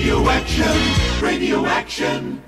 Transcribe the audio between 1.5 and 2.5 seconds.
Action.